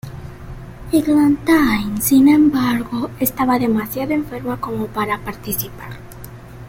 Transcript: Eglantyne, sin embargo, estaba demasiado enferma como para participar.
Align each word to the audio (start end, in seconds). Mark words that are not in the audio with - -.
Eglantyne, 0.91 2.01
sin 2.01 2.27
embargo, 2.27 3.11
estaba 3.19 3.59
demasiado 3.59 4.13
enferma 4.13 4.59
como 4.59 4.87
para 4.87 5.19
participar. 5.19 5.91